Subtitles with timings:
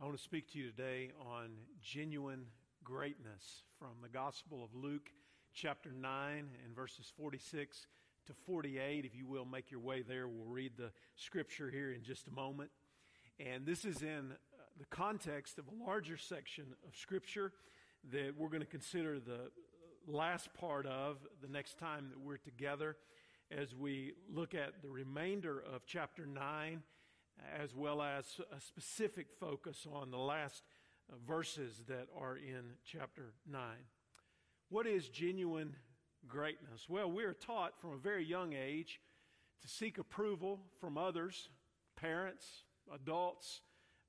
[0.00, 1.48] I want to speak to you today on
[1.82, 2.44] genuine
[2.84, 5.10] greatness from the Gospel of Luke,
[5.52, 7.88] chapter 9, and verses 46
[8.28, 9.04] to 48.
[9.04, 12.30] If you will make your way there, we'll read the scripture here in just a
[12.30, 12.70] moment.
[13.40, 17.52] And this is in uh, the context of a larger section of scripture
[18.12, 19.50] that we're going to consider the
[20.06, 22.96] last part of the next time that we're together
[23.50, 26.84] as we look at the remainder of chapter 9
[27.60, 30.62] as well as a specific focus on the last
[31.10, 33.62] uh, verses that are in chapter 9.
[34.68, 35.74] What is genuine
[36.26, 36.88] greatness?
[36.88, 39.00] Well, we are taught from a very young age
[39.62, 41.48] to seek approval from others,
[41.96, 43.62] parents, adults.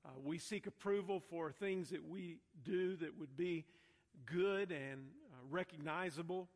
[0.04, 3.64] Uh, we seek approval for things that we do that would be
[4.26, 6.48] good and uh, recognizable.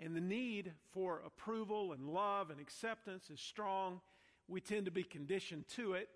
[0.00, 4.00] And the need for approval and love and acceptance is strong
[4.48, 6.08] we tend to be conditioned to it.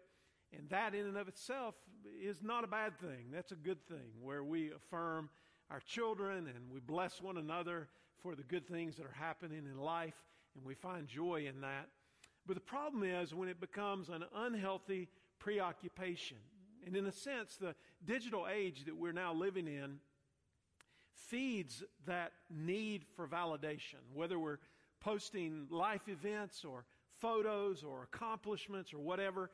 [0.52, 1.74] And that, in and of itself,
[2.22, 3.26] is not a bad thing.
[3.32, 5.28] That's a good thing where we affirm
[5.70, 7.88] our children and we bless one another
[8.22, 10.14] for the good things that are happening in life,
[10.54, 11.88] and we find joy in that.
[12.46, 15.08] But the problem is when it becomes an unhealthy
[15.38, 16.38] preoccupation.
[16.86, 17.74] And in a sense, the
[18.04, 19.98] digital age that we're now living in
[21.12, 24.58] feeds that need for validation, whether we're
[25.00, 26.84] posting life events or
[27.20, 29.50] photos or accomplishments or whatever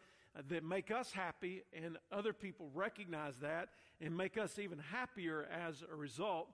[0.49, 3.69] that make us happy, and other people recognize that
[4.01, 6.49] and make us even happier as a result,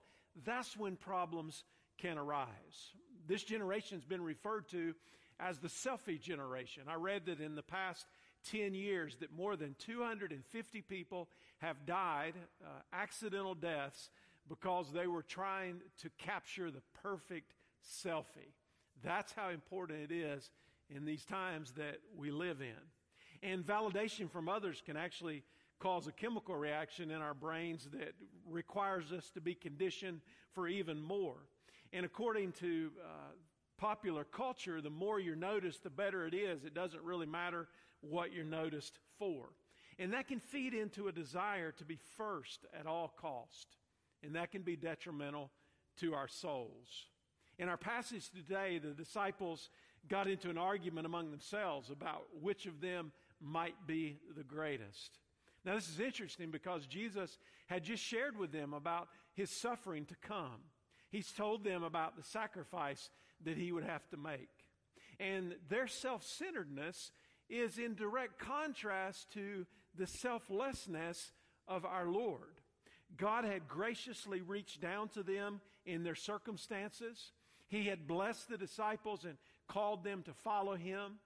[0.44, 1.64] that's when problems
[1.96, 2.92] can arise.
[3.26, 4.94] This generation has been referred to
[5.40, 6.84] as the selfie generation.
[6.88, 8.06] I read that in the past
[8.50, 12.34] 10 years that more than 250 people have died
[12.64, 14.10] uh, accidental deaths
[14.48, 17.54] because they were trying to capture the perfect
[18.04, 18.54] selfie.
[19.02, 20.50] That's how important it is
[20.90, 22.97] in these times that we live in.
[23.42, 25.44] And validation from others can actually
[25.78, 28.14] cause a chemical reaction in our brains that
[28.48, 30.20] requires us to be conditioned
[30.52, 31.36] for even more.
[31.92, 33.32] And according to uh,
[33.78, 36.64] popular culture, the more you're noticed, the better it is.
[36.64, 37.68] It doesn't really matter
[38.00, 39.50] what you're noticed for.
[39.98, 43.76] And that can feed into a desire to be first at all cost.
[44.22, 45.50] And that can be detrimental
[46.00, 47.06] to our souls.
[47.58, 49.70] In our passage today, the disciples
[50.08, 55.18] got into an argument among themselves about which of them might be the greatest.
[55.64, 60.16] Now, this is interesting because Jesus had just shared with them about his suffering to
[60.16, 60.60] come.
[61.10, 63.10] He's told them about the sacrifice
[63.44, 64.48] that he would have to make.
[65.20, 67.10] And their self centeredness
[67.48, 69.66] is in direct contrast to
[69.96, 71.32] the selflessness
[71.66, 72.60] of our Lord.
[73.16, 77.32] God had graciously reached down to them in their circumstances.
[77.68, 81.18] He had blessed the disciples and called them to follow him.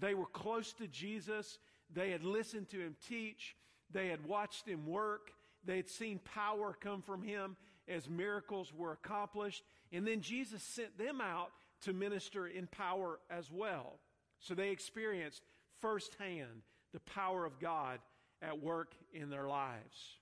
[0.00, 1.58] They were close to Jesus.
[1.92, 3.56] They had listened to him teach.
[3.90, 5.32] They had watched him work.
[5.64, 7.56] They had seen power come from him
[7.88, 9.64] as miracles were accomplished.
[9.92, 11.50] And then Jesus sent them out
[11.82, 13.98] to minister in power as well.
[14.40, 15.42] So they experienced
[15.80, 18.00] firsthand the power of God
[18.42, 20.18] at work in their lives.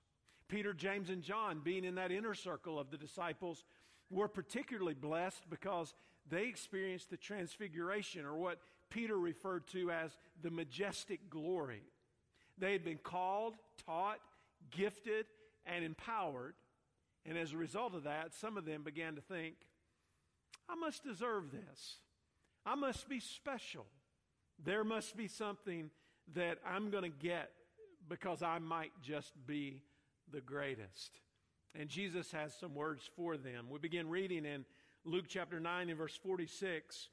[0.47, 3.63] Peter, James, and John, being in that inner circle of the disciples,
[4.09, 5.93] were particularly blessed because
[6.29, 8.59] they experienced the transfiguration, or what
[8.89, 10.11] Peter referred to as
[10.41, 11.83] the majestic glory.
[12.57, 13.55] They had been called,
[13.85, 14.19] taught,
[14.71, 15.25] gifted,
[15.65, 16.55] and empowered.
[17.25, 19.55] And as a result of that, some of them began to think,
[20.69, 21.97] I must deserve this.
[22.65, 23.85] I must be special.
[24.63, 25.91] There must be something
[26.33, 27.51] that I'm going to get
[28.09, 29.81] because I might just be
[30.31, 31.19] the greatest.
[31.75, 33.67] And Jesus has some words for them.
[33.69, 34.65] We begin reading in
[35.05, 37.09] Luke chapter 9 and verse 46.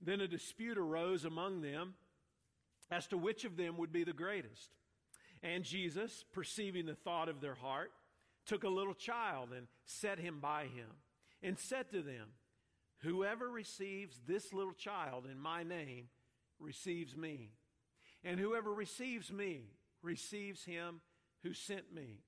[0.00, 1.94] Then a dispute arose among them
[2.90, 4.70] as to which of them would be the greatest.
[5.42, 7.92] And Jesus, perceiving the thought of their heart,
[8.46, 10.88] took a little child and set him by him
[11.42, 12.28] and said to them,
[12.98, 16.08] Whoever receives this little child in my name
[16.58, 17.50] receives me.
[18.22, 19.64] And whoever receives me
[20.02, 21.00] receives him
[21.42, 22.20] who sent me.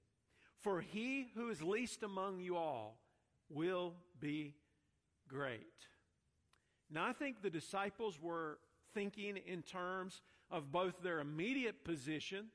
[0.60, 2.98] For he who is least among you all
[3.48, 4.54] will be
[5.28, 5.62] great.
[6.90, 8.58] Now, I think the disciples were
[8.94, 12.46] thinking in terms of both their immediate position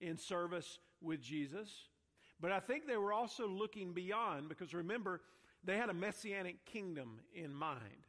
[0.00, 1.88] in service with Jesus,
[2.40, 5.20] but I think they were also looking beyond because remember,
[5.64, 8.06] they had a messianic kingdom in mind.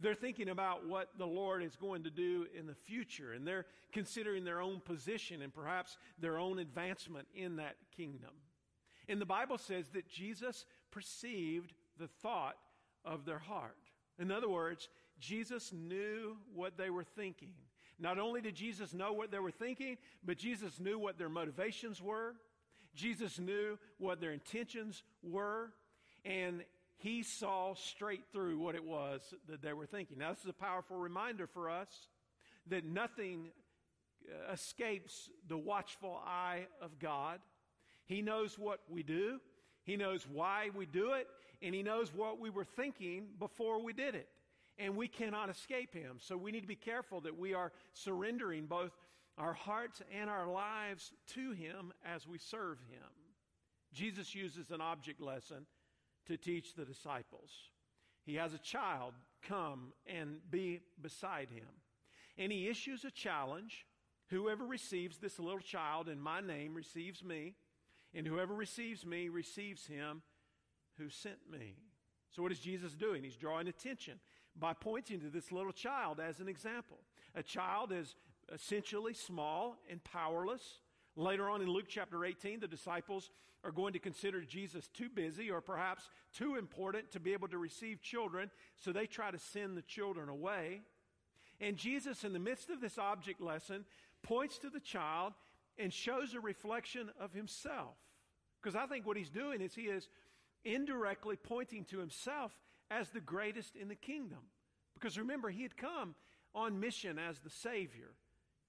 [0.00, 3.66] They're thinking about what the Lord is going to do in the future, and they're
[3.92, 8.30] considering their own position and perhaps their own advancement in that kingdom.
[9.08, 12.56] And the Bible says that Jesus perceived the thought
[13.04, 13.76] of their heart.
[14.18, 14.88] In other words,
[15.20, 17.54] Jesus knew what they were thinking.
[17.98, 22.00] Not only did Jesus know what they were thinking, but Jesus knew what their motivations
[22.00, 22.34] were.
[22.94, 25.72] Jesus knew what their intentions were,
[26.24, 26.64] and
[26.96, 30.18] he saw straight through what it was that they were thinking.
[30.18, 31.88] Now, this is a powerful reminder for us
[32.68, 33.50] that nothing
[34.28, 37.38] uh, escapes the watchful eye of God.
[38.04, 39.40] He knows what we do,
[39.84, 41.28] He knows why we do it,
[41.62, 44.28] and He knows what we were thinking before we did it.
[44.78, 46.18] And we cannot escape Him.
[46.20, 48.92] So we need to be careful that we are surrendering both
[49.36, 53.10] our hearts and our lives to Him as we serve Him.
[53.92, 55.66] Jesus uses an object lesson
[56.26, 57.50] to teach the disciples.
[58.24, 61.68] He has a child come and be beside him.
[62.36, 63.86] And he issues a challenge
[64.30, 67.54] Whoever receives this little child in my name receives me,
[68.14, 70.22] and whoever receives me receives him
[70.98, 71.76] who sent me.
[72.30, 73.24] So, what is Jesus doing?
[73.24, 74.20] He's drawing attention
[74.58, 76.98] by pointing to this little child as an example.
[77.34, 78.14] A child is
[78.52, 80.80] essentially small and powerless.
[81.16, 83.30] Later on in Luke chapter 18, the disciples
[83.64, 87.58] are going to consider Jesus too busy or perhaps too important to be able to
[87.58, 90.82] receive children, so they try to send the children away.
[91.60, 93.84] And Jesus, in the midst of this object lesson,
[94.22, 95.32] points to the child
[95.76, 97.96] and shows a reflection of himself.
[98.62, 100.08] Because I think what he's doing is he is
[100.64, 102.52] indirectly pointing to himself
[102.90, 104.38] as the greatest in the kingdom.
[104.94, 106.14] Because remember, he had come
[106.54, 108.10] on mission as the Savior,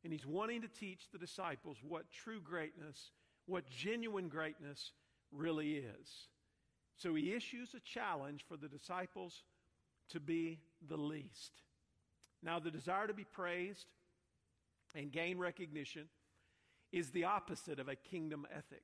[0.04, 3.12] and he's wanting to teach the disciples what true greatness,
[3.46, 4.92] what genuine greatness
[5.32, 6.28] really is.
[6.98, 9.44] So he issues a challenge for the disciples
[10.10, 11.52] to be the least.
[12.44, 13.88] Now, the desire to be praised
[14.96, 16.06] and gain recognition
[16.92, 18.84] is the opposite of a kingdom ethic.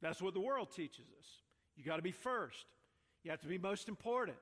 [0.00, 1.26] That's what the world teaches us.
[1.76, 2.66] You got to be first.
[3.24, 4.36] You have to be most important.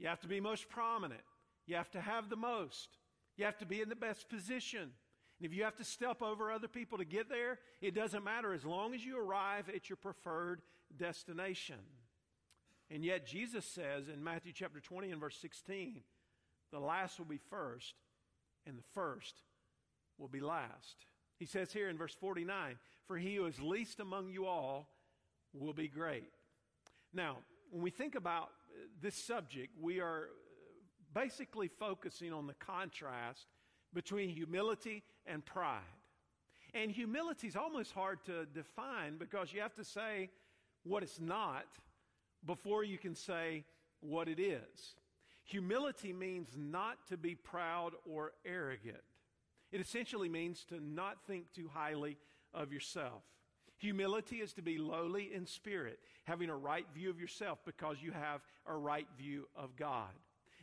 [0.00, 1.20] You have to be most prominent.
[1.66, 2.88] You have to have the most.
[3.36, 4.80] You have to be in the best position.
[4.80, 8.54] And if you have to step over other people to get there, it doesn't matter
[8.54, 10.62] as long as you arrive at your preferred
[10.96, 11.76] destination.
[12.90, 16.00] And yet, Jesus says in Matthew chapter 20 and verse 16,
[16.72, 17.94] the last will be first,
[18.66, 19.42] and the first
[20.18, 21.04] will be last.
[21.38, 24.88] He says here in verse 49 For he who is least among you all
[25.52, 26.30] will be great.
[27.12, 27.36] Now,
[27.70, 28.50] when we think about
[29.00, 30.28] this subject, we are
[31.14, 33.46] basically focusing on the contrast
[33.92, 35.80] between humility and pride.
[36.74, 40.30] And humility is almost hard to define because you have to say
[40.84, 41.66] what it's not
[42.46, 43.64] before you can say
[44.00, 44.94] what it is.
[45.44, 49.02] Humility means not to be proud or arrogant.
[49.72, 52.16] It essentially means to not think too highly
[52.54, 53.22] of yourself.
[53.80, 58.12] Humility is to be lowly in spirit, having a right view of yourself because you
[58.12, 60.10] have a right view of God.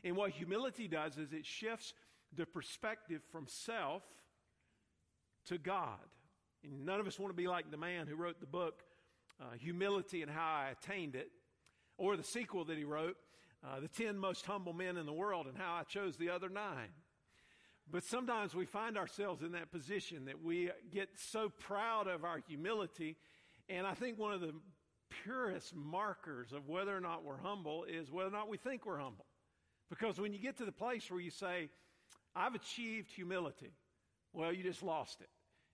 [0.04, 1.96] And what humility does is it shifts
[2.36, 4.04] the perspective from self
[5.48, 5.98] to God.
[6.64, 8.84] And none of us want to be like the man who wrote the book,
[9.42, 11.32] uh, Humility and How I Attained It,
[11.98, 13.18] or the sequel that he wrote,
[13.64, 16.50] uh, The 10 Most Humble Men in the World and How I Chose the Other
[16.50, 16.90] Nine.
[17.90, 22.40] But sometimes we find ourselves in that position that we get so proud of our
[22.48, 23.16] humility.
[23.70, 24.54] And I think one of the
[25.24, 29.00] purest markers of whether or not we're humble is whether or not we think we're
[29.00, 29.26] humble.
[29.90, 31.70] Because when you get to the place where you say,
[32.36, 33.72] I've achieved humility,
[34.34, 35.30] well, you just lost it.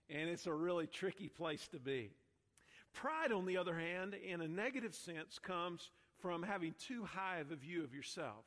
[0.08, 2.12] And it's a really tricky place to be.
[2.92, 7.50] Pride, on the other hand, in a negative sense, comes from having too high of
[7.50, 8.44] a view of yourself.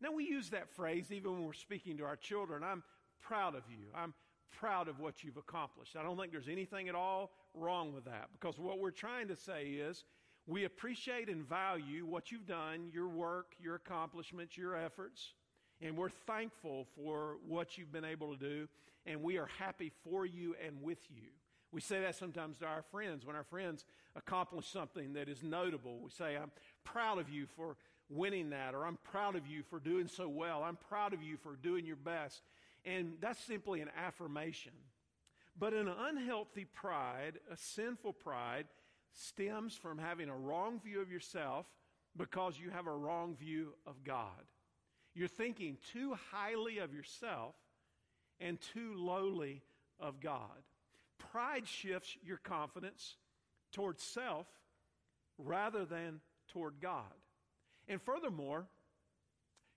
[0.00, 2.62] Now, we use that phrase even when we're speaking to our children.
[2.62, 2.82] I'm
[3.20, 3.86] proud of you.
[3.94, 4.14] I'm
[4.50, 5.96] proud of what you've accomplished.
[5.96, 9.36] I don't think there's anything at all wrong with that because what we're trying to
[9.36, 10.04] say is
[10.46, 15.34] we appreciate and value what you've done, your work, your accomplishments, your efforts,
[15.80, 18.68] and we're thankful for what you've been able to do,
[19.06, 21.28] and we are happy for you and with you.
[21.70, 23.84] We say that sometimes to our friends when our friends
[24.16, 26.00] accomplish something that is notable.
[26.00, 26.50] We say, I'm
[26.82, 27.76] proud of you for
[28.08, 30.62] winning that, or I'm proud of you for doing so well.
[30.62, 32.42] I'm proud of you for doing your best.
[32.84, 34.72] And that's simply an affirmation.
[35.58, 38.66] But an unhealthy pride, a sinful pride,
[39.12, 41.66] stems from having a wrong view of yourself
[42.16, 44.44] because you have a wrong view of God.
[45.14, 47.54] You're thinking too highly of yourself
[48.40, 49.62] and too lowly
[49.98, 50.62] of God.
[51.32, 53.16] Pride shifts your confidence
[53.72, 54.46] towards self
[55.38, 56.20] rather than
[56.52, 57.02] toward God.
[57.88, 58.66] And furthermore,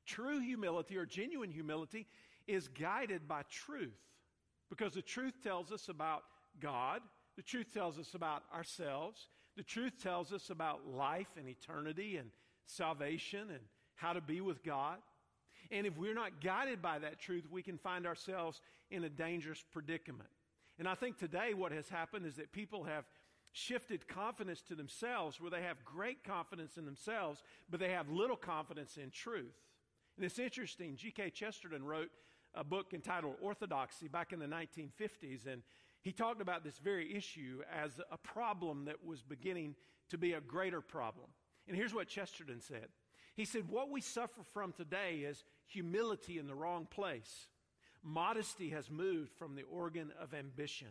[0.06, 2.08] true humility or genuine humility
[2.48, 3.98] is guided by truth
[4.70, 6.24] because the truth tells us about
[6.60, 7.02] God,
[7.36, 12.30] the truth tells us about ourselves, the truth tells us about life and eternity and
[12.66, 13.60] salvation and
[13.96, 14.98] how to be with God.
[15.70, 19.64] And if we're not guided by that truth, we can find ourselves in a dangerous
[19.72, 20.30] predicament.
[20.80, 23.06] And I think today what has happened is that people have
[23.54, 28.38] shifted confidence to themselves where they have great confidence in themselves, but they have little
[28.38, 29.56] confidence in truth.
[30.16, 30.96] And it's interesting.
[30.96, 31.32] G.K.
[31.32, 32.12] Chesterton wrote
[32.54, 35.62] a book entitled Orthodoxy back in the 1950s, and
[36.02, 39.76] he talked about this very issue as a problem that was beginning
[40.10, 41.28] to be a greater problem.
[41.68, 42.88] And here's what Chesterton said
[43.36, 47.48] He said, What we suffer from today is humility in the wrong place.
[48.04, 50.88] Modesty has moved from the organ of ambition.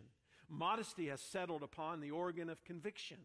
[0.50, 3.18] Modesty has settled upon the organ of conviction,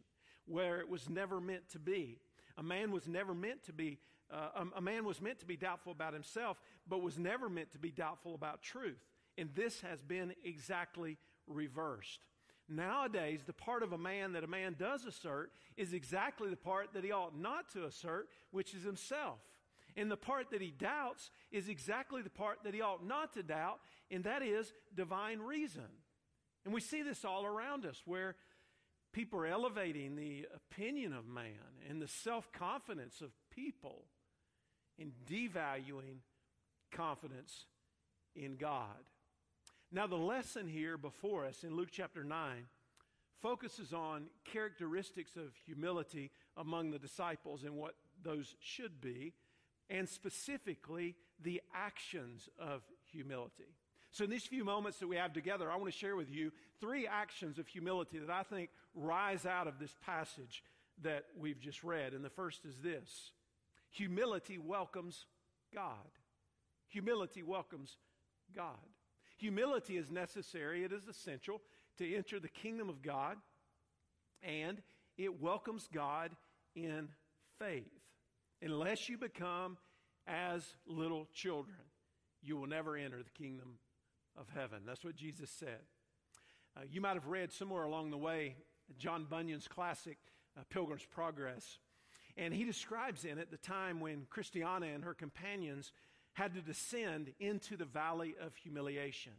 [0.45, 2.19] where it was never meant to be.
[2.57, 3.99] A man was never meant to be,
[4.31, 7.71] uh, a, a man was meant to be doubtful about himself, but was never meant
[7.71, 9.03] to be doubtful about truth.
[9.37, 11.17] And this has been exactly
[11.47, 12.19] reversed.
[12.69, 16.93] Nowadays, the part of a man that a man does assert is exactly the part
[16.93, 19.39] that he ought not to assert, which is himself.
[19.97, 23.43] And the part that he doubts is exactly the part that he ought not to
[23.43, 23.79] doubt,
[24.11, 25.87] and that is divine reason.
[26.65, 28.35] And we see this all around us where
[29.13, 31.53] people are elevating the opinion of man
[31.87, 34.05] and the self confidence of people
[34.99, 36.17] and devaluing
[36.91, 37.65] confidence
[38.35, 39.03] in God.
[39.91, 42.65] Now, the lesson here before us in Luke chapter 9
[43.41, 49.33] focuses on characteristics of humility among the disciples and what those should be,
[49.89, 52.81] and specifically the actions of
[53.11, 53.75] humility.
[54.15, 56.53] So, in these few moments that we have together, I want to share with you
[56.79, 60.63] three actions of humility that I think rise out of this passage
[61.01, 62.13] that we've just read.
[62.13, 63.31] And the first is this
[63.89, 65.25] humility welcomes
[65.73, 66.07] God.
[66.87, 67.97] Humility welcomes
[68.55, 68.77] God.
[69.35, 71.59] Humility is necessary, it is essential
[71.97, 73.35] to enter the kingdom of God,
[74.41, 74.81] and
[75.17, 76.31] it welcomes God
[76.73, 77.09] in
[77.59, 77.91] faith.
[78.61, 79.77] Unless you become
[80.25, 81.75] as little children,
[82.41, 83.77] you will never enter the kingdom
[84.37, 84.79] of heaven.
[84.85, 85.79] That's what Jesus said.
[86.77, 88.55] Uh, you might have read somewhere along the way
[88.97, 90.17] John Bunyan's classic,
[90.57, 91.79] uh, Pilgrim's Progress.
[92.37, 95.91] And he describes in it the time when Christiana and her companions
[96.33, 99.31] had to descend into the valley of humiliation.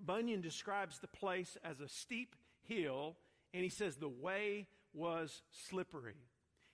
[0.00, 3.16] Bunyan describes the place as a steep hill,
[3.52, 6.16] and he says the way was slippery.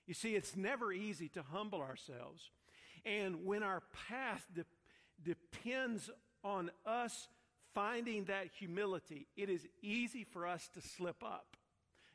[0.07, 2.49] You see, it's never easy to humble ourselves.
[3.05, 4.65] And when our path de-
[5.23, 6.09] depends
[6.43, 7.27] on us
[7.73, 11.57] finding that humility, it is easy for us to slip up.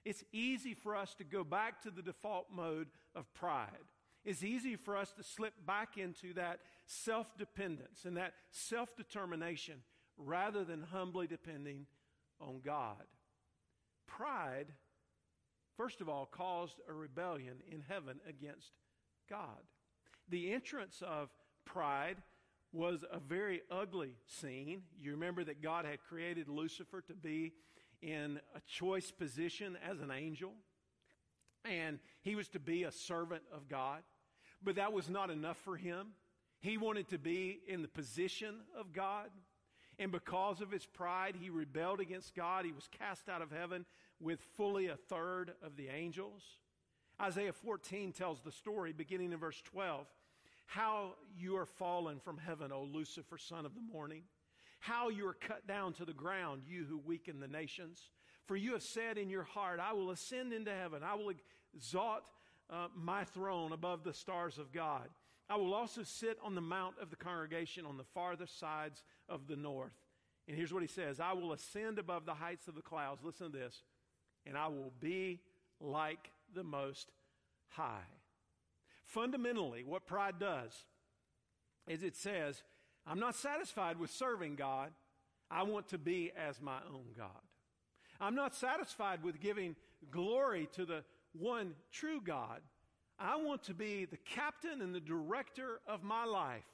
[0.04, 3.70] It's easy for us to go back to the default mode of pride.
[4.24, 9.82] It's easy for us to slip back into that self dependence and that self determination
[10.16, 11.86] rather than humbly depending
[12.40, 13.04] on God.
[14.06, 14.66] Pride,
[15.76, 18.72] first of all, caused a rebellion in heaven against
[19.28, 19.62] God.
[20.28, 21.30] The entrance of
[21.64, 22.16] pride
[22.74, 24.82] was a very ugly scene.
[25.00, 27.52] You remember that God had created Lucifer to be
[28.02, 30.52] in a choice position as an angel,
[31.64, 34.02] and he was to be a servant of God.
[34.62, 36.08] But that was not enough for him.
[36.60, 39.28] He wanted to be in the position of God.
[39.98, 42.64] And because of his pride, he rebelled against God.
[42.64, 43.86] He was cast out of heaven
[44.18, 46.42] with fully a third of the angels.
[47.22, 50.06] Isaiah 14 tells the story, beginning in verse 12,
[50.66, 54.22] how you are fallen from heaven, O Lucifer, son of the morning.
[54.80, 58.10] How you are cut down to the ground, you who weaken the nations.
[58.46, 61.02] For you have said in your heart, I will ascend into heaven.
[61.02, 61.32] I will
[61.74, 62.24] exalt
[62.70, 65.08] uh, my throne above the stars of God.
[65.48, 69.46] I will also sit on the mount of the congregation on the farthest sides of
[69.46, 69.92] the north.
[70.46, 73.22] And here's what he says I will ascend above the heights of the clouds.
[73.24, 73.82] Listen to this.
[74.46, 75.40] And I will be
[75.80, 77.12] like the Most
[77.68, 78.04] High.
[79.14, 80.72] Fundamentally, what pride does
[81.86, 82.64] is it says,
[83.06, 84.90] I'm not satisfied with serving God.
[85.48, 87.28] I want to be as my own God.
[88.20, 89.76] I'm not satisfied with giving
[90.10, 92.60] glory to the one true God.
[93.16, 96.66] I want to be the captain and the director of my life,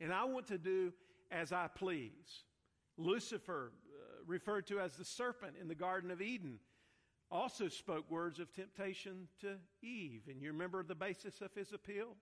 [0.00, 0.92] and I want to do
[1.32, 2.44] as I please.
[2.96, 6.60] Lucifer, uh, referred to as the serpent in the Garden of Eden,
[7.32, 10.22] also spoke words of temptation to Eve.
[10.28, 12.14] And you remember the basis of his appeal?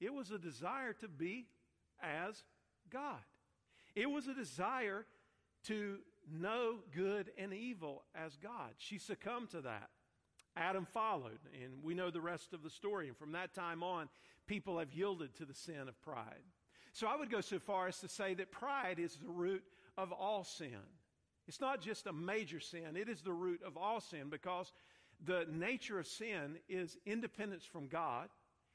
[0.00, 1.46] It was a desire to be
[2.02, 2.42] as
[2.90, 3.20] God.
[3.94, 5.06] It was a desire
[5.64, 5.98] to
[6.30, 8.72] know good and evil as God.
[8.78, 9.88] She succumbed to that.
[10.56, 13.08] Adam followed, and we know the rest of the story.
[13.08, 14.08] And from that time on,
[14.46, 16.42] people have yielded to the sin of pride.
[16.92, 19.62] So I would go so far as to say that pride is the root
[19.98, 20.80] of all sin.
[21.48, 24.72] It's not just a major sin, it is the root of all sin because
[25.24, 28.28] the nature of sin is independence from God,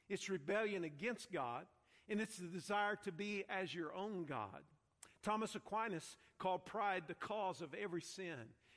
[0.10, 1.66] it's rebellion against God,
[2.10, 4.63] and it's the desire to be as your own God.
[5.24, 8.36] Thomas Aquinas called pride the cause of every sin.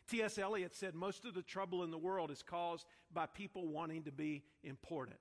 [0.09, 0.39] T.S.
[0.39, 4.13] Eliot said most of the trouble in the world is caused by people wanting to
[4.13, 5.17] be important.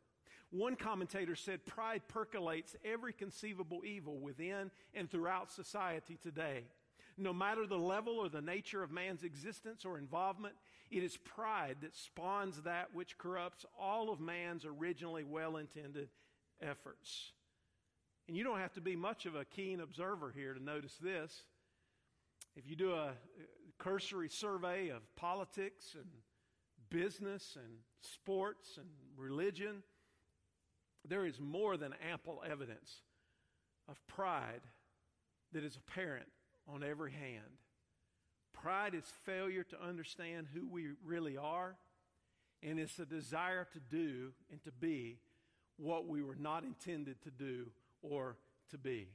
[0.51, 6.65] One commentator said pride percolates every conceivable evil within and throughout society today.
[7.17, 10.55] No matter the level or the nature of man's existence or involvement,
[10.89, 16.09] it is pride that spawns that which corrupts all of man's originally well intended
[16.61, 17.31] efforts.
[18.27, 21.43] And you don't have to be much of a keen observer here to notice this.
[22.55, 23.11] If you do a uh,
[23.79, 26.05] cursory survey of politics and
[26.89, 29.83] business and sports and religion,
[31.07, 33.01] there is more than ample evidence
[33.89, 34.61] of pride
[35.51, 36.29] that is apparent
[36.67, 37.57] on every hand.
[38.53, 41.75] Pride is failure to understand who we really are,
[42.61, 45.17] and it's a desire to do and to be
[45.77, 47.67] what we were not intended to do
[48.01, 48.37] or
[48.69, 49.07] to be.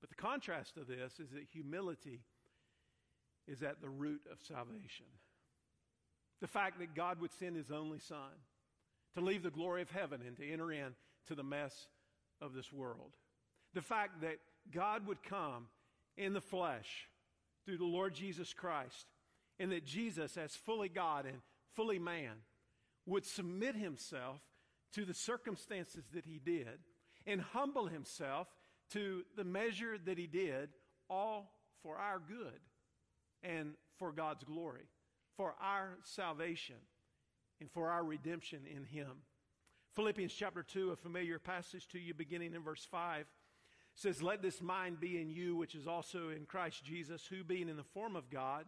[0.00, 2.20] But the contrast of this is that humility
[3.48, 5.06] is at the root of salvation.
[6.40, 8.32] The fact that God would send his only son
[9.14, 10.94] to leave the glory of heaven and to enter in
[11.28, 11.86] to the mess
[12.42, 13.12] of this world.
[13.72, 14.38] The fact that
[14.70, 15.68] God would come
[16.16, 17.08] in the flesh
[17.64, 19.06] through the Lord Jesus Christ,
[19.58, 21.38] and that Jesus, as fully God and
[21.74, 22.32] fully man,
[23.06, 24.40] would submit himself
[24.94, 26.78] to the circumstances that he did
[27.26, 28.48] and humble himself
[28.90, 30.68] to the measure that he did,
[31.08, 31.52] all
[31.82, 32.60] for our good
[33.42, 34.88] and for God's glory,
[35.36, 36.76] for our salvation,
[37.60, 39.10] and for our redemption in him.
[39.94, 43.26] Philippians chapter 2, a familiar passage to you beginning in verse 5
[43.94, 47.68] says, Let this mind be in you, which is also in Christ Jesus, who being
[47.68, 48.64] in the form of God,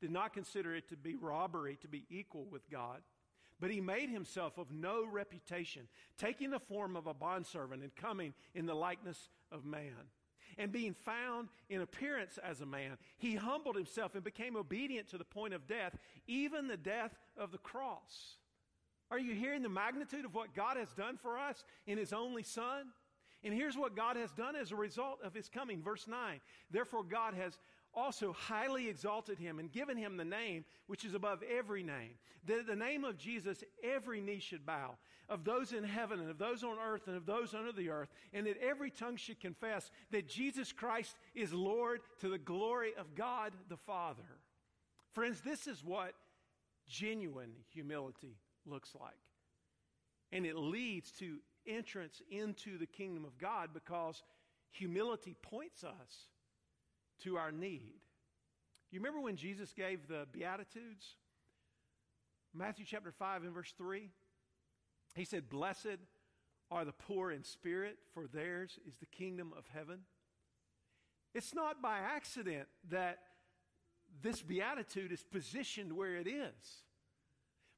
[0.00, 3.00] did not consider it to be robbery to be equal with God.
[3.60, 5.82] But he made himself of no reputation,
[6.16, 10.08] taking the form of a bondservant and coming in the likeness of man.
[10.56, 15.18] And being found in appearance as a man, he humbled himself and became obedient to
[15.18, 18.36] the point of death, even the death of the cross.
[19.10, 22.42] Are you hearing the magnitude of what God has done for us in his only
[22.42, 22.86] Son?
[23.42, 25.82] And here's what God has done as a result of his coming.
[25.82, 26.40] Verse 9.
[26.70, 27.58] Therefore, God has
[27.94, 32.14] also highly exalted him and given him the name which is above every name.
[32.46, 34.96] That at the name of Jesus, every knee should bow,
[35.28, 38.10] of those in heaven and of those on earth and of those under the earth,
[38.32, 43.14] and that every tongue should confess that Jesus Christ is Lord to the glory of
[43.14, 44.22] God the Father.
[45.12, 46.14] Friends, this is what
[46.88, 49.14] genuine humility looks like.
[50.32, 51.38] And it leads to
[51.70, 54.22] entrance into the kingdom of God because
[54.70, 56.28] humility points us
[57.22, 58.00] to our need.
[58.90, 61.16] You remember when Jesus gave the Beatitudes?
[62.52, 64.08] Matthew chapter 5 and verse 3.
[65.14, 65.98] He said, Blessed
[66.70, 70.00] are the poor in spirit, for theirs is the kingdom of heaven.
[71.34, 73.18] It's not by accident that
[74.22, 76.84] this beatitude is positioned where it is.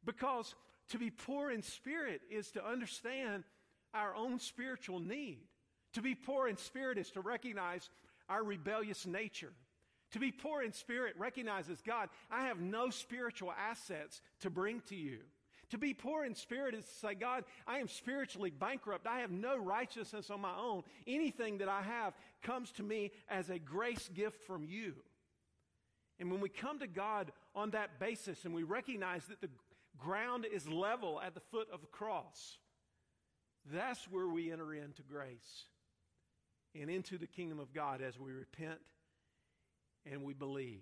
[0.04, 0.54] Because
[0.88, 3.44] to be poor in spirit is to understand
[3.94, 5.38] our own spiritual need.
[5.94, 7.90] To be poor in spirit is to recognize
[8.28, 9.52] our rebellious nature.
[10.12, 14.96] To be poor in spirit recognizes God, I have no spiritual assets to bring to
[14.96, 15.18] you.
[15.70, 19.06] To be poor in spirit is to say, God, I am spiritually bankrupt.
[19.06, 20.82] I have no righteousness on my own.
[21.06, 24.92] Anything that I have comes to me as a grace gift from you.
[26.18, 29.48] And when we come to God on that basis and we recognize that the
[29.96, 32.58] ground is level at the foot of the cross,
[33.70, 35.64] that's where we enter into grace
[36.80, 38.80] and into the kingdom of God as we repent
[40.10, 40.80] and we believe.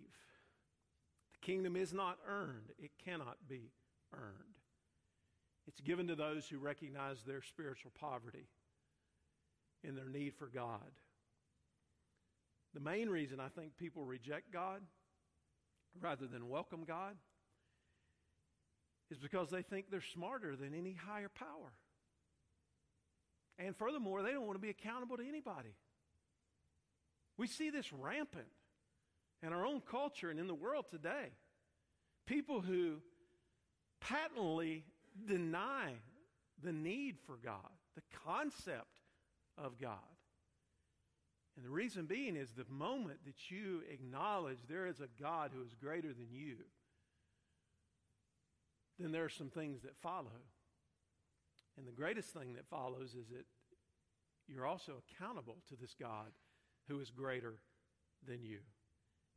[1.32, 3.72] The kingdom is not earned, it cannot be
[4.14, 4.56] earned.
[5.66, 8.48] It's given to those who recognize their spiritual poverty
[9.84, 10.90] and their need for God.
[12.74, 14.80] The main reason I think people reject God
[16.00, 17.16] rather than welcome God
[19.10, 21.72] is because they think they're smarter than any higher power.
[23.64, 25.74] And furthermore, they don't want to be accountable to anybody.
[27.36, 28.48] We see this rampant
[29.42, 31.32] in our own culture and in the world today.
[32.26, 32.96] People who
[34.00, 34.84] patently
[35.26, 35.92] deny
[36.62, 39.00] the need for God, the concept
[39.58, 39.98] of God.
[41.56, 45.62] And the reason being is the moment that you acknowledge there is a God who
[45.62, 46.56] is greater than you,
[48.98, 50.30] then there are some things that follow.
[51.76, 53.46] And the greatest thing that follows is that
[54.46, 56.32] you're also accountable to this God
[56.88, 57.54] who is greater
[58.26, 58.58] than you.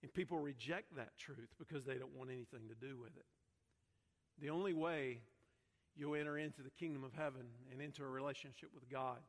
[0.01, 3.25] And people reject that truth because they don't want anything to do with it.
[4.41, 5.21] The only way
[5.95, 9.19] you'll enter into the kingdom of heaven and into a relationship with God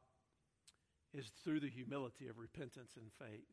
[1.12, 3.46] is through the humility of repentance and faith.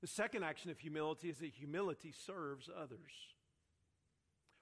[0.00, 3.12] The second action of humility is that humility serves others.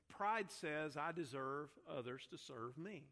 [0.08, 3.04] Pride says, I deserve others to serve me.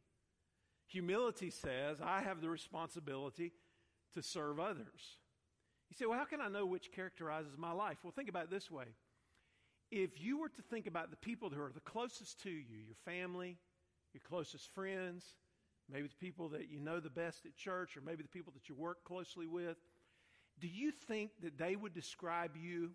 [0.88, 3.53] Humility says, I have the responsibility
[4.14, 5.18] to serve others.
[5.90, 7.99] You say, well, how can I know which characterizes my life?
[8.03, 8.87] Well, think about it this way.
[9.90, 12.96] If you were to think about the people who are the closest to you, your
[13.05, 13.57] family,
[14.12, 15.25] your closest friends,
[15.90, 18.68] maybe the people that you know the best at church, or maybe the people that
[18.68, 19.77] you work closely with,
[20.59, 22.90] do you think that they would describe you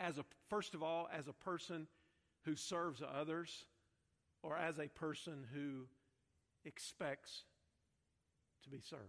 [0.00, 1.86] as a, first of all, as a person
[2.44, 3.66] who serves others
[4.42, 5.86] or as a person who
[6.64, 7.44] expects
[8.64, 9.02] to be served?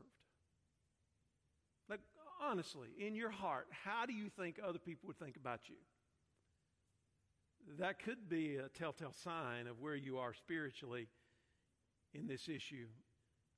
[1.89, 2.01] Like,
[2.41, 5.75] honestly, in your heart, how do you think other people would think about you?
[7.79, 11.07] That could be a telltale sign of where you are spiritually
[12.13, 12.87] in this issue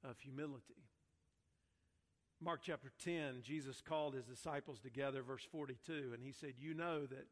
[0.04, 0.84] of humility.
[2.44, 7.06] Mark chapter 10, Jesus called his disciples together, verse 42, and he said, You know
[7.06, 7.28] that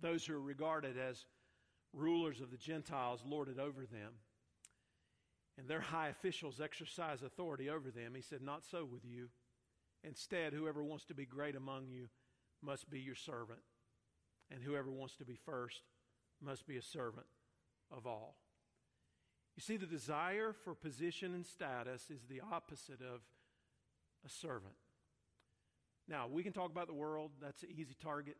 [0.00, 1.26] those who are regarded as
[1.92, 4.12] rulers of the Gentiles lord it over them,
[5.66, 8.12] and their high officials exercise authority over them.
[8.14, 9.30] He said, Not so with you.
[10.04, 12.06] Instead, whoever wants to be great among you
[12.62, 13.58] must be your servant,
[14.48, 15.80] and whoever wants to be first
[16.40, 17.26] must be a servant
[17.90, 18.36] of all.
[19.56, 23.22] You see, the desire for position and status is the opposite of
[24.24, 24.74] a servant.
[26.06, 28.36] Now, we can talk about the world, that's an easy target.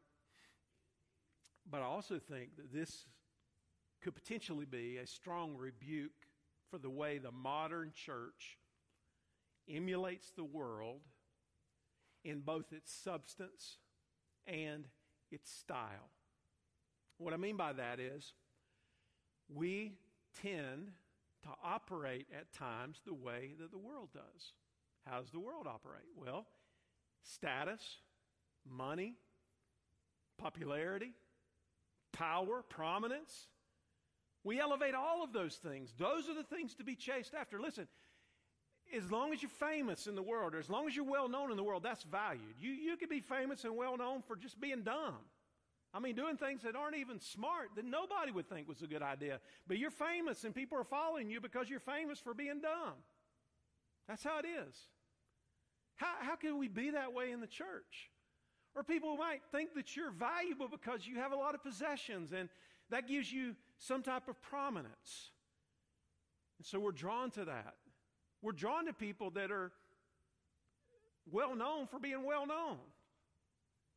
[1.68, 3.06] But I also think that this
[4.00, 6.25] could potentially be a strong rebuke
[6.70, 8.58] for the way the modern church
[9.68, 11.00] emulates the world
[12.24, 13.78] in both its substance
[14.46, 14.86] and
[15.30, 16.10] its style.
[17.18, 18.34] What I mean by that is
[19.48, 19.94] we
[20.42, 20.92] tend
[21.42, 24.52] to operate at times the way that the world does.
[25.06, 26.06] How does the world operate?
[26.16, 26.46] Well,
[27.22, 27.82] status,
[28.68, 29.14] money,
[30.38, 31.12] popularity,
[32.12, 33.46] power, prominence.
[34.46, 35.92] We elevate all of those things.
[35.98, 37.60] Those are the things to be chased after.
[37.60, 37.88] Listen,
[38.96, 41.50] as long as you're famous in the world, or as long as you're well known
[41.50, 42.54] in the world, that's valued.
[42.60, 45.16] You, you could be famous and well known for just being dumb.
[45.92, 49.02] I mean, doing things that aren't even smart that nobody would think was a good
[49.02, 49.40] idea.
[49.66, 52.94] But you're famous and people are following you because you're famous for being dumb.
[54.06, 54.76] That's how it is.
[55.96, 58.10] How, how can we be that way in the church?
[58.76, 62.48] Or people might think that you're valuable because you have a lot of possessions and
[62.90, 65.30] that gives you some type of prominence.
[66.58, 67.74] And so we're drawn to that.
[68.42, 69.72] We're drawn to people that are
[71.30, 72.78] well known for being well known.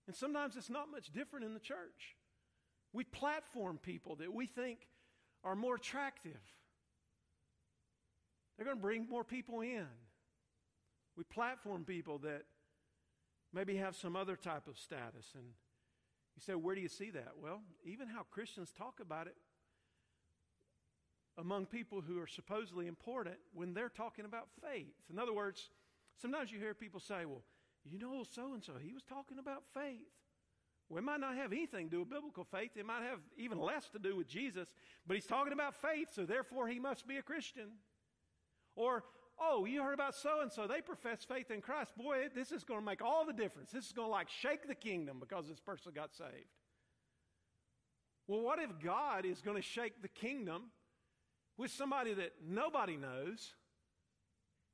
[0.07, 2.15] And sometimes it's not much different in the church.
[2.93, 4.79] We platform people that we think
[5.43, 6.39] are more attractive.
[8.57, 9.85] They're going to bring more people in.
[11.15, 12.43] We platform people that
[13.53, 15.27] maybe have some other type of status.
[15.35, 15.45] And
[16.39, 17.33] you say, where do you see that?
[17.41, 19.35] Well, even how Christians talk about it
[21.37, 24.93] among people who are supposedly important when they're talking about faith.
[25.11, 25.69] In other words,
[26.21, 27.43] sometimes you hear people say, well,
[27.83, 30.07] you know, so and so, he was talking about faith.
[30.89, 32.71] Well, it might not have anything to do with biblical faith.
[32.75, 34.69] It might have even less to do with Jesus,
[35.05, 37.69] but he's talking about faith, so therefore he must be a Christian.
[38.75, 39.03] Or,
[39.41, 41.95] oh, you heard about so and so, they profess faith in Christ.
[41.97, 43.71] Boy, this is going to make all the difference.
[43.71, 46.31] This is going to like shake the kingdom because this person got saved.
[48.27, 50.65] Well, what if God is going to shake the kingdom
[51.57, 53.53] with somebody that nobody knows,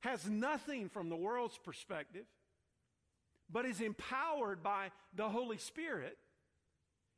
[0.00, 2.26] has nothing from the world's perspective?
[3.50, 6.16] but is empowered by the Holy Spirit.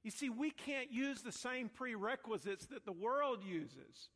[0.03, 4.11] You see, we can't use the same prerequisites that the world uses.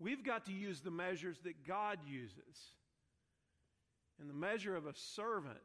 [0.00, 2.72] We've got to use the measures that God uses.
[4.18, 5.58] And the measure of a servant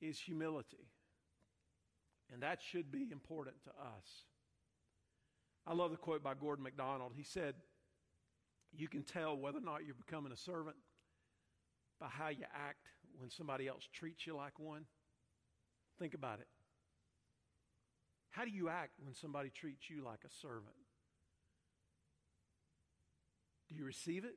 [0.00, 0.86] is humility.
[2.32, 4.24] And that should be important to us.
[5.66, 7.12] I love the quote by Gordon MacDonald.
[7.16, 7.54] He said,
[8.76, 10.76] You can tell whether or not you're becoming a servant
[11.98, 14.84] by how you act when somebody else treats you like one?
[15.98, 16.46] Think about it.
[18.30, 20.76] How do you act when somebody treats you like a servant?
[23.68, 24.36] Do you receive it?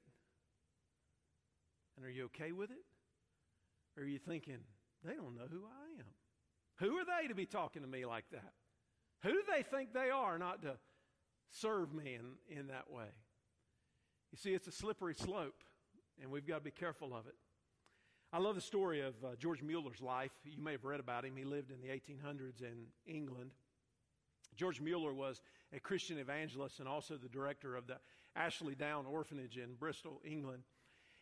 [1.97, 2.83] And are you okay with it?
[3.97, 4.57] Or are you thinking,
[5.03, 6.05] they don't know who I am?
[6.77, 8.53] Who are they to be talking to me like that?
[9.23, 10.77] Who do they think they are not to
[11.51, 13.05] serve me in, in that way?
[14.31, 15.63] You see, it's a slippery slope,
[16.21, 17.35] and we've got to be careful of it.
[18.33, 20.31] I love the story of uh, George Mueller's life.
[20.45, 21.35] You may have read about him.
[21.35, 23.51] He lived in the 1800s in England.
[24.55, 25.41] George Mueller was
[25.75, 27.97] a Christian evangelist and also the director of the
[28.35, 30.63] Ashley Down Orphanage in Bristol, England.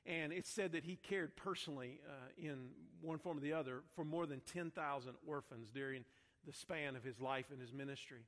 [0.05, 2.69] And it's said that he cared personally uh, in
[3.01, 6.03] one form or the other for more than 10,000 orphans during
[6.45, 8.21] the span of his life and his ministry.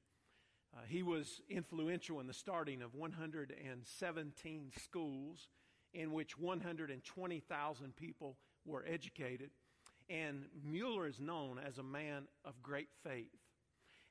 [0.76, 5.48] Uh, he was influential in the starting of 117 schools
[5.94, 9.50] in which 120,000 people were educated.
[10.10, 13.41] And Mueller is known as a man of great faith.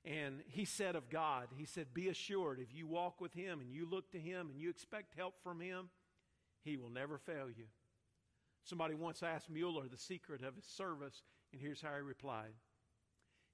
[0.05, 3.71] And he said of God, he said, Be assured, if you walk with him and
[3.71, 5.91] you look to him and you expect help from him,
[6.63, 7.67] he will never fail you.
[8.65, 12.53] Somebody once asked Mueller the secret of his service, and here's how he replied.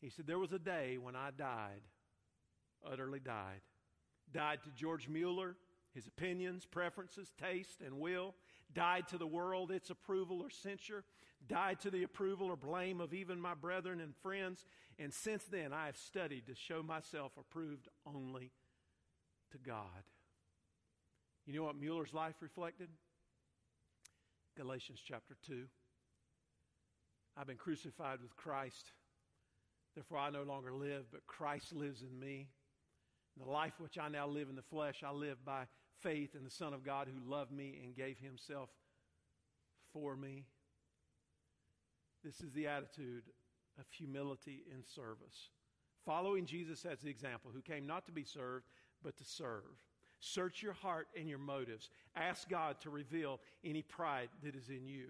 [0.01, 1.83] He said, There was a day when I died,
[2.89, 3.61] utterly died.
[4.33, 5.57] Died to George Mueller,
[5.95, 8.35] his opinions, preferences, taste, and will.
[8.77, 11.03] Died to the world, its approval or censure.
[11.49, 14.67] Died to the approval or blame of even my brethren and friends.
[14.99, 18.53] And since then, I have studied to show myself approved only
[19.53, 20.05] to God.
[21.47, 22.89] You know what Mueller's life reflected?
[24.59, 25.65] Galatians chapter 2.
[27.39, 28.93] I've been crucified with Christ.
[29.95, 32.49] Therefore, I no longer live, but Christ lives in me.
[33.39, 35.67] the life which I now live in the flesh, I live by
[36.07, 38.71] faith in the Son of God who loved me and gave himself
[39.92, 40.45] for me.
[42.25, 43.25] This is the attitude
[43.77, 45.51] of humility in service.
[46.05, 48.66] Following Jesus as the example, who came not to be served,
[49.03, 49.64] but to serve.
[50.21, 51.90] Search your heart and your motives.
[52.14, 55.07] Ask God to reveal any pride that is in you.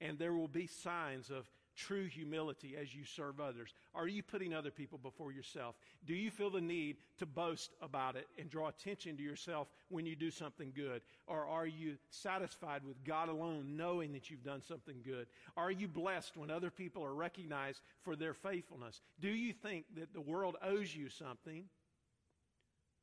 [0.00, 3.72] And there will be signs of true humility as you serve others?
[3.94, 5.76] Are you putting other people before yourself?
[6.04, 10.04] Do you feel the need to boast about it and draw attention to yourself when
[10.04, 11.02] you do something good?
[11.26, 15.28] Or are you satisfied with God alone, knowing that you've done something good?
[15.56, 19.00] Are you blessed when other people are recognized for their faithfulness?
[19.20, 21.64] Do you think that the world owes you something?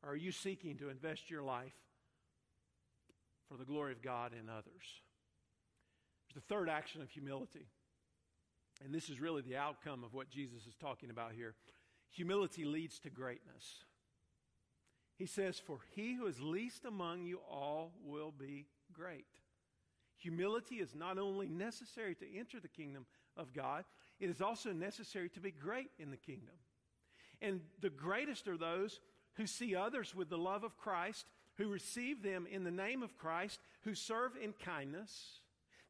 [0.03, 1.73] Or are you seeking to invest your life
[3.49, 4.65] for the glory of God and others?
[6.27, 7.67] There's the third action of humility.
[8.83, 11.55] And this is really the outcome of what Jesus is talking about here.
[12.11, 13.83] Humility leads to greatness.
[15.17, 19.25] He says, For he who is least among you all will be great.
[20.17, 23.05] Humility is not only necessary to enter the kingdom
[23.38, 23.85] of God,
[24.19, 26.55] it is also necessary to be great in the kingdom.
[27.41, 28.99] And the greatest are those
[29.33, 31.25] who see others with the love of Christ,
[31.57, 35.41] who receive them in the name of Christ, who serve in kindness.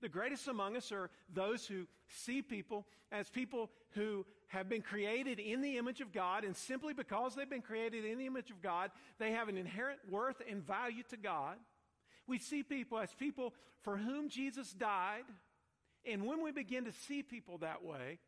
[0.01, 5.39] The greatest among us are those who see people as people who have been created
[5.39, 8.61] in the image of God, and simply because they've been created in the image of
[8.61, 11.57] God, they have an inherent worth and value to God.
[12.27, 15.23] We see people as people for whom Jesus died,
[16.05, 18.19] and when we begin to see people that way,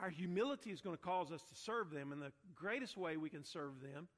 [0.00, 3.30] our humility is going to cause us to serve them, and the greatest way we
[3.30, 4.08] can serve them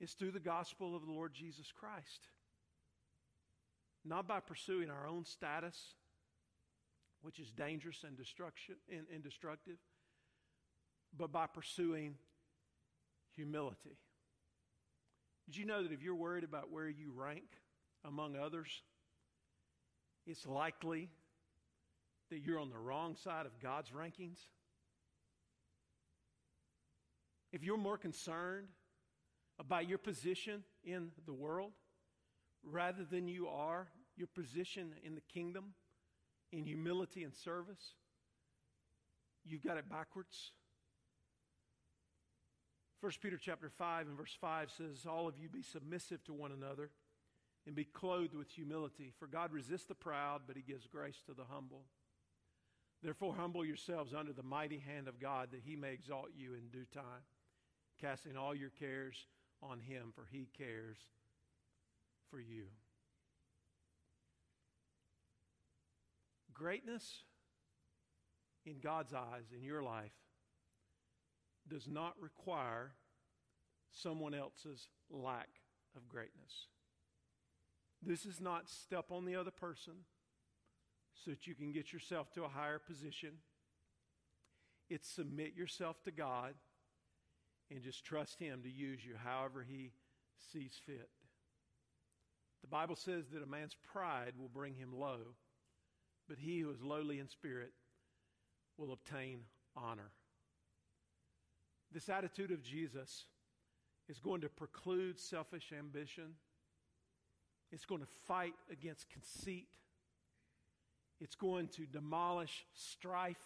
[0.00, 2.28] is through the gospel of the Lord Jesus Christ.
[4.04, 5.94] Not by pursuing our own status,
[7.22, 9.76] which is dangerous and, destruction, and, and destructive,
[11.16, 12.16] but by pursuing
[13.36, 13.96] humility.
[15.46, 17.44] Did you know that if you're worried about where you rank
[18.04, 18.82] among others,
[20.26, 21.10] it's likely
[22.30, 24.38] that you're on the wrong side of God's rankings?
[27.52, 28.68] If you're more concerned
[29.58, 31.72] about your position in the world
[32.64, 35.74] rather than you are your position in the kingdom
[36.52, 37.94] in humility and service,
[39.44, 40.52] you've got it backwards.
[43.00, 46.52] 1 Peter chapter 5 and verse 5 says, All of you be submissive to one
[46.52, 46.90] another
[47.66, 49.12] and be clothed with humility.
[49.18, 51.82] For God resists the proud, but he gives grace to the humble.
[53.02, 56.68] Therefore, humble yourselves under the mighty hand of God, that he may exalt you in
[56.68, 57.24] due time,
[58.00, 59.26] casting all your cares
[59.60, 60.98] on him, for he cares
[62.32, 62.64] for you.
[66.54, 67.24] Greatness
[68.64, 70.12] in God's eyes, in your life,
[71.68, 72.92] does not require
[73.90, 75.48] someone else's lack
[75.94, 76.68] of greatness.
[78.02, 79.94] This is not step on the other person
[81.14, 83.32] so that you can get yourself to a higher position.
[84.88, 86.54] It's submit yourself to God
[87.70, 89.92] and just trust Him to use you however He
[90.52, 91.10] sees fit.
[92.62, 95.18] The Bible says that a man's pride will bring him low,
[96.28, 97.72] but he who is lowly in spirit
[98.78, 99.40] will obtain
[99.76, 100.10] honor.
[101.92, 103.26] This attitude of Jesus
[104.08, 106.34] is going to preclude selfish ambition.
[107.70, 109.68] It's going to fight against conceit.
[111.20, 113.36] It's going to demolish strife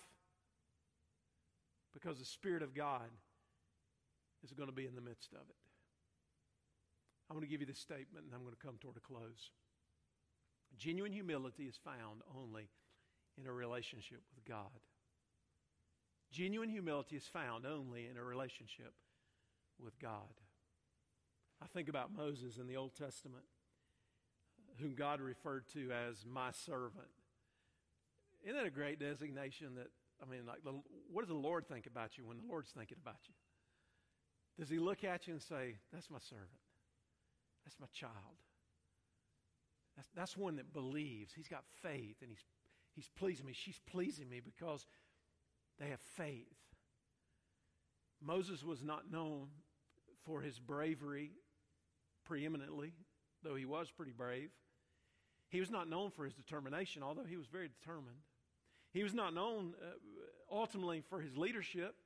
[1.92, 3.08] because the Spirit of God
[4.44, 5.65] is going to be in the midst of it.
[7.28, 9.50] I'm going to give you this statement and I'm going to come toward a close.
[10.78, 12.68] Genuine humility is found only
[13.38, 14.80] in a relationship with God.
[16.32, 18.92] Genuine humility is found only in a relationship
[19.78, 20.40] with God.
[21.62, 23.44] I think about Moses in the Old Testament,
[24.78, 27.08] whom God referred to as my servant.
[28.44, 29.88] Isn't that a great designation that,
[30.22, 30.58] I mean, like,
[31.10, 33.34] what does the Lord think about you when the Lord's thinking about you?
[34.58, 36.50] Does he look at you and say, That's my servant?
[37.66, 38.12] That's my child?
[39.96, 41.32] That's, that's one that believes.
[41.34, 42.44] He's got faith and he's,
[42.94, 43.52] he's pleasing me.
[43.54, 44.86] She's pleasing me because
[45.80, 46.46] they have faith.
[48.22, 49.48] Moses was not known
[50.24, 51.32] for his bravery
[52.24, 52.92] preeminently,
[53.42, 54.50] though he was pretty brave.
[55.48, 58.18] He was not known for his determination, although he was very determined.
[58.92, 59.86] He was not known uh,
[60.50, 61.96] ultimately for his leadership,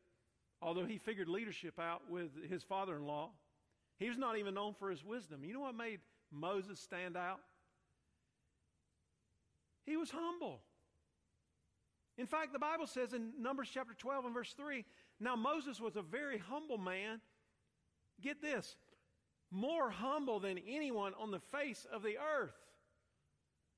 [0.62, 3.30] although he figured leadership out with his father in law.
[4.00, 5.44] He was not even known for his wisdom.
[5.44, 6.00] You know what made
[6.32, 7.38] Moses stand out?
[9.84, 10.62] He was humble.
[12.18, 14.84] In fact, the Bible says in Numbers chapter 12 and verse 3
[15.20, 17.20] now Moses was a very humble man.
[18.22, 18.74] Get this
[19.50, 22.56] more humble than anyone on the face of the earth.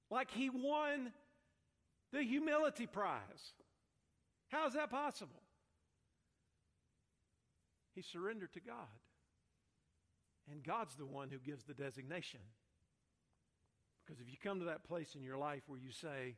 [0.09, 1.13] Like he won
[2.13, 3.55] the humility prize.
[4.49, 5.43] How is that possible?
[7.95, 8.77] He surrendered to God.
[10.51, 12.41] And God's the one who gives the designation.
[14.05, 16.37] Because if you come to that place in your life where you say,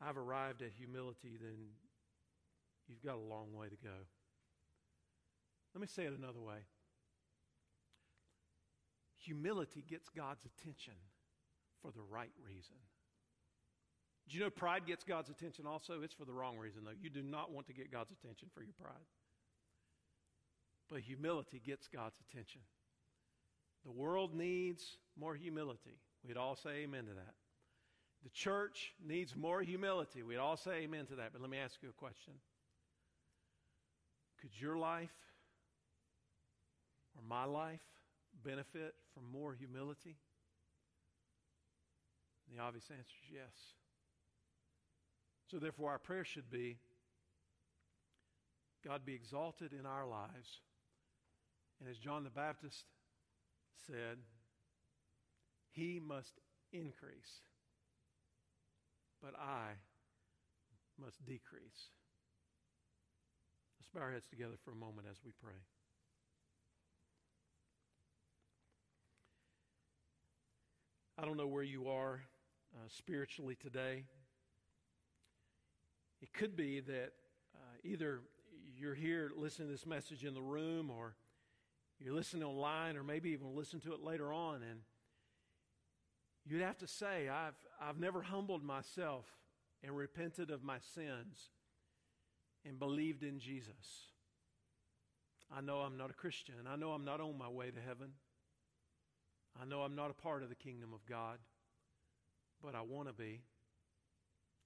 [0.00, 1.56] I've arrived at humility, then
[2.86, 4.06] you've got a long way to go.
[5.74, 6.58] Let me say it another way
[9.28, 10.94] humility gets God's attention
[11.82, 12.76] for the right reason.
[14.28, 16.02] Do you know pride gets God's attention also?
[16.02, 16.96] It's for the wrong reason, though.
[17.00, 19.06] You do not want to get God's attention for your pride.
[20.90, 22.62] But humility gets God's attention.
[23.84, 25.98] The world needs more humility.
[26.26, 27.34] We'd all say amen to that.
[28.24, 30.22] The church needs more humility.
[30.22, 31.32] We'd all say amen to that.
[31.32, 32.34] But let me ask you a question
[34.40, 35.14] Could your life
[37.16, 37.80] or my life
[38.44, 40.16] benefit from more humility?
[42.54, 43.54] The obvious answer is yes.
[45.50, 46.78] So, therefore, our prayer should be
[48.84, 50.60] God be exalted in our lives.
[51.80, 52.84] And as John the Baptist
[53.86, 54.18] said,
[55.70, 56.40] He must
[56.72, 57.42] increase,
[59.22, 59.72] but I
[61.00, 61.90] must decrease.
[63.78, 65.54] Let's bow our heads together for a moment as we pray.
[71.20, 72.20] I don't know where you are
[72.74, 74.04] uh, spiritually today.
[76.20, 77.12] It could be that
[77.54, 78.20] uh, either
[78.76, 81.14] you're here listening to this message in the room or
[82.00, 84.80] you're listening online or maybe even listen to it later on and
[86.46, 89.26] you'd have to say I've I've never humbled myself
[89.82, 91.50] and repented of my sins
[92.64, 94.12] and believed in Jesus.
[95.54, 96.54] I know I'm not a Christian.
[96.70, 98.12] I know I'm not on my way to heaven.
[99.60, 101.38] I know I'm not a part of the kingdom of God,
[102.62, 103.40] but I want to be.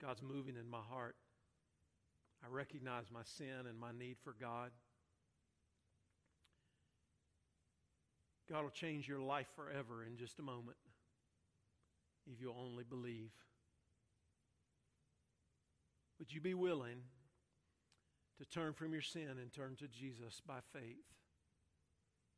[0.00, 1.16] God's moving in my heart.
[2.44, 4.72] I recognize my sin and my need for God.
[8.50, 10.76] God will change your life forever in just a moment
[12.32, 13.30] if you'll only believe.
[16.18, 17.02] Would you be willing
[18.38, 21.04] to turn from your sin and turn to Jesus by faith?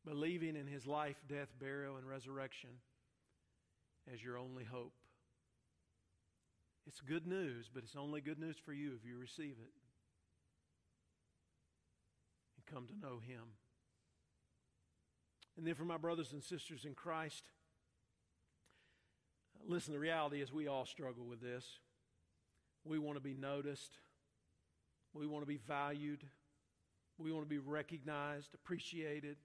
[0.05, 2.71] Believing in his life, death, burial, and resurrection
[4.13, 4.93] as your only hope.
[6.87, 9.73] It's good news, but it's only good news for you if you receive it
[12.57, 13.45] and come to know him.
[15.57, 17.45] And then for my brothers and sisters in Christ,
[19.67, 21.65] listen, the reality is we all struggle with this.
[22.85, 23.99] We want to be noticed,
[25.15, 26.23] we want to be valued,
[27.19, 29.37] we want to be recognized, appreciated.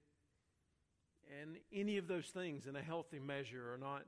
[1.41, 4.03] And any of those things in a healthy measure are not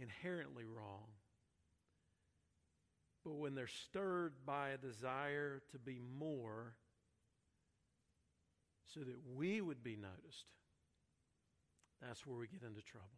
[0.00, 1.06] inherently wrong.
[3.24, 6.74] But when they're stirred by a desire to be more,
[8.94, 10.44] so that we would be noticed,
[12.00, 13.08] that's where we get into trouble.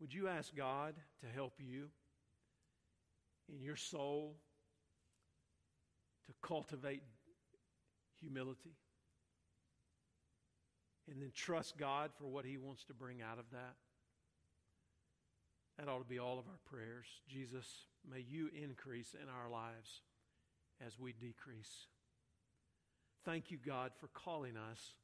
[0.00, 1.88] Would you ask God to help you
[3.52, 4.36] in your soul
[6.26, 7.02] to cultivate
[8.20, 8.76] humility?
[11.10, 13.74] And then trust God for what He wants to bring out of that?
[15.78, 17.06] That ought to be all of our prayers.
[17.28, 17.66] Jesus,
[18.08, 20.02] may you increase in our lives
[20.84, 21.88] as we decrease.
[23.24, 24.94] Thank you, God, for calling us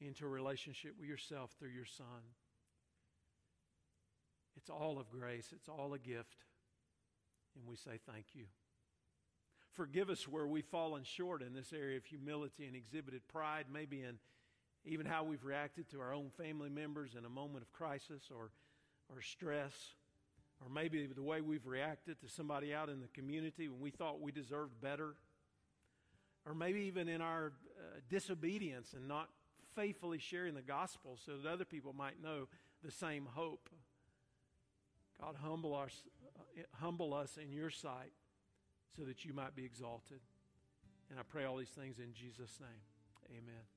[0.00, 2.06] into a relationship with yourself through your Son.
[4.56, 6.36] It's all of grace, it's all a gift.
[7.56, 8.44] And we say thank you.
[9.72, 14.02] forgive us where we've fallen short in this area of humility and exhibited pride, maybe
[14.02, 14.18] in
[14.84, 18.50] even how we've reacted to our own family members in a moment of crisis or,
[19.08, 19.72] or stress,
[20.60, 24.20] or maybe the way we've reacted to somebody out in the community when we thought
[24.20, 25.14] we deserved better,
[26.46, 29.28] or maybe even in our uh, disobedience and not
[29.74, 32.48] faithfully sharing the gospel so that other people might know
[32.84, 33.68] the same hope.
[35.20, 36.02] God, humble us,
[36.36, 38.12] uh, humble us in your sight
[38.96, 40.20] so that you might be exalted.
[41.10, 43.38] And I pray all these things in Jesus' name.
[43.38, 43.71] Amen.